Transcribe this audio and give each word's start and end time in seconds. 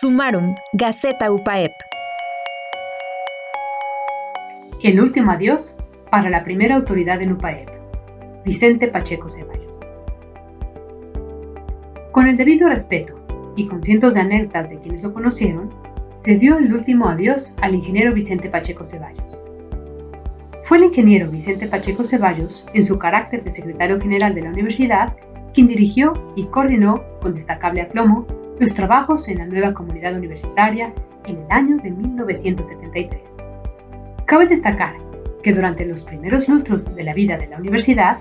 Sumaron, 0.00 0.54
Gaceta 0.72 1.30
UPAEP. 1.30 1.72
El 4.82 4.98
último 4.98 5.30
adiós 5.30 5.76
para 6.10 6.30
la 6.30 6.42
primera 6.42 6.76
autoridad 6.76 7.20
en 7.20 7.32
UPAEP, 7.32 7.68
Vicente 8.42 8.88
Pacheco 8.88 9.28
Ceballos. 9.28 9.74
Con 12.12 12.28
el 12.28 12.38
debido 12.38 12.70
respeto 12.70 13.14
y 13.56 13.66
con 13.66 13.82
cientos 13.82 14.14
de 14.14 14.20
anécdotas 14.20 14.70
de 14.70 14.78
quienes 14.78 15.02
lo 15.02 15.12
conocieron, 15.12 15.68
se 16.24 16.36
dio 16.36 16.56
el 16.56 16.72
último 16.72 17.06
adiós 17.06 17.52
al 17.60 17.74
ingeniero 17.74 18.14
Vicente 18.14 18.48
Pacheco 18.48 18.86
Ceballos. 18.86 19.46
Fue 20.64 20.78
el 20.78 20.84
ingeniero 20.84 21.30
Vicente 21.30 21.66
Pacheco 21.66 22.04
Ceballos, 22.04 22.66
en 22.72 22.84
su 22.84 22.98
carácter 22.98 23.44
de 23.44 23.50
secretario 23.50 24.00
general 24.00 24.34
de 24.34 24.40
la 24.40 24.48
universidad, 24.48 25.14
quien 25.54 25.68
dirigió 25.68 26.12
y 26.36 26.44
coordinó 26.44 27.02
con 27.20 27.34
destacable 27.34 27.82
aplomo 27.82 28.26
los 28.58 28.74
trabajos 28.74 29.28
en 29.28 29.38
la 29.38 29.46
nueva 29.46 29.72
comunidad 29.72 30.14
universitaria 30.14 30.92
en 31.26 31.38
el 31.38 31.46
año 31.50 31.76
de 31.78 31.90
1973. 31.90 33.20
Cabe 34.26 34.46
destacar 34.46 34.94
que 35.42 35.52
durante 35.52 35.86
los 35.86 36.04
primeros 36.04 36.48
lustros 36.48 36.94
de 36.94 37.04
la 37.04 37.14
vida 37.14 37.38
de 37.38 37.48
la 37.48 37.58
universidad, 37.58 38.18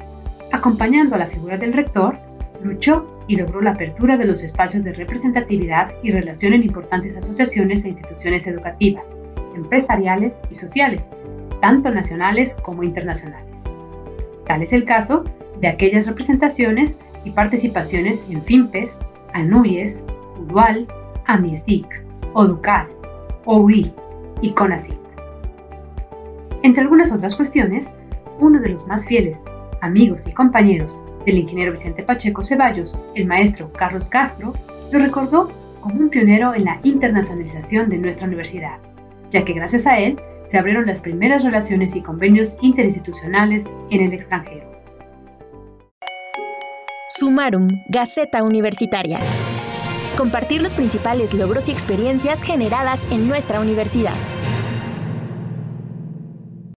acompañando 0.52 1.16
a 1.16 1.20
la 1.20 1.27
figura 1.27 1.57
del 1.57 1.73
rector, 1.73 2.18
luchó 2.63 3.23
y 3.27 3.35
logró 3.35 3.62
la 3.62 3.71
apertura 3.71 4.18
de 4.18 4.26
los 4.26 4.43
espacios 4.43 4.84
de 4.84 4.93
representatividad 4.93 5.93
y 6.04 6.12
relación 6.12 6.54
en 6.54 6.63
importantes 6.63 7.16
asociaciones 7.18 7.84
e 7.84 7.90
instituciones 7.90 8.48
educativas, 8.48 9.04
empresariales 9.55 10.41
y 10.49 10.55
sociales, 10.55 11.09
tanto 11.62 11.91
nacionales 11.91 12.55
como 12.63 12.84
internacionales. 12.84 13.63
Tal 14.48 14.63
es 14.63 14.73
el 14.73 14.85
caso 14.85 15.23
de 15.59 15.68
aquellas 15.68 16.07
representaciones 16.07 16.99
y 17.26 17.32
participaciones 17.32 18.23
en 18.30 18.41
FIMPES, 18.44 18.98
ANUYES, 19.34 20.04
UDUAL, 20.40 20.88
AMIESIC, 21.26 21.86
ODUCAL, 22.34 22.88
OUI 23.46 23.93
y 24.41 24.52
CONACYT. 24.52 24.99
Entre 26.63 26.82
algunas 26.82 27.12
otras 27.12 27.35
cuestiones, 27.35 27.93
uno 28.40 28.60
de 28.60 28.70
los 28.70 28.88
más 28.88 29.05
fieles 29.05 29.43
amigos 29.82 30.27
y 30.27 30.32
compañeros 30.32 31.02
del 31.26 31.38
ingeniero 31.38 31.71
Vicente 31.71 32.04
Pacheco 32.04 32.43
Ceballos, 32.43 32.98
el 33.16 33.26
maestro 33.26 33.71
Carlos 33.74 34.08
Castro, 34.08 34.54
lo 34.91 34.99
recordó 34.99 35.52
como 35.82 35.99
un 35.99 36.10
pionero 36.10 36.54
en 36.54 36.65
la 36.65 36.80
internacionalización 36.84 37.90
de 37.90 37.98
nuestra 37.98 38.27
universidad, 38.27 38.77
ya 39.32 39.46
que 39.46 39.54
gracias 39.54 39.88
a 39.88 39.99
él 39.99 40.20
se 40.49 40.58
abrieron 40.58 40.88
las 40.88 41.02
primeras 41.02 41.43
relaciones 41.43 41.96
y 41.96 42.02
convenios 42.02 42.58
interinstitucionales 42.62 43.65
en 43.91 44.02
el 44.02 44.13
extranjero. 44.13 44.79
Sumarum, 47.20 47.84
Gaceta 47.89 48.43
Universitaria. 48.43 49.20
Compartir 50.15 50.62
los 50.62 50.73
principales 50.73 51.34
logros 51.34 51.67
y 51.67 51.71
experiencias 51.73 52.41
generadas 52.41 53.09
en 53.12 53.27
nuestra 53.27 53.59
universidad. 53.59 54.15